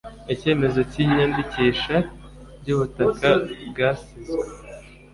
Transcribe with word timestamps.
Icyemezo 0.33 0.79
cy 0.91 0.97
iyandikisha 1.03 1.95
ry 2.59 2.69
ubutaka 2.75 3.29
bwasizwe 3.69 4.43